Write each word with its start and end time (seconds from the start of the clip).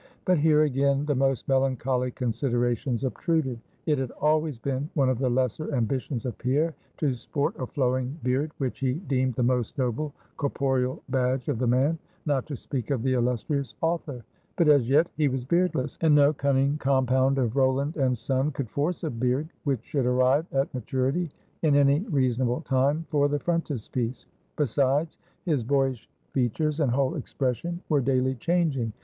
But 0.25 0.39
here 0.39 0.63
again 0.63 1.05
the 1.05 1.13
most 1.13 1.47
melancholy 1.47 2.09
considerations 2.09 3.03
obtruded. 3.03 3.59
It 3.85 3.99
had 3.99 4.09
always 4.09 4.57
been 4.57 4.89
one 4.95 5.09
of 5.09 5.19
the 5.19 5.29
lesser 5.29 5.75
ambitions 5.75 6.25
of 6.25 6.39
Pierre, 6.39 6.73
to 6.97 7.13
sport 7.13 7.53
a 7.59 7.67
flowing 7.67 8.17
beard, 8.23 8.49
which 8.57 8.79
he 8.79 8.95
deemed 8.95 9.35
the 9.35 9.43
most 9.43 9.77
noble 9.77 10.11
corporeal 10.37 11.03
badge 11.09 11.49
of 11.49 11.59
the 11.59 11.67
man, 11.67 11.99
not 12.25 12.47
to 12.47 12.55
speak 12.55 12.89
of 12.89 13.03
the 13.03 13.13
illustrious 13.13 13.75
author. 13.81 14.23
But 14.55 14.67
as 14.67 14.89
yet 14.89 15.05
he 15.17 15.27
was 15.27 15.45
beardless; 15.45 15.99
and 16.01 16.15
no 16.15 16.33
cunning 16.33 16.79
compound 16.79 17.37
of 17.37 17.55
Rowland 17.55 17.95
and 17.95 18.17
Son 18.17 18.49
could 18.49 18.71
force 18.71 19.03
a 19.03 19.11
beard 19.11 19.49
which 19.65 19.83
should 19.85 20.07
arrive 20.07 20.47
at 20.51 20.73
maturity 20.73 21.29
in 21.61 21.75
any 21.75 21.99
reasonable 22.09 22.61
time 22.61 23.05
for 23.11 23.27
the 23.27 23.37
frontispiece. 23.37 24.25
Besides, 24.55 25.19
his 25.45 25.63
boyish 25.63 26.09
features 26.33 26.79
and 26.79 26.89
whole 26.89 27.13
expression 27.13 27.81
were 27.87 28.01
daily 28.01 28.33
changing. 28.33 28.93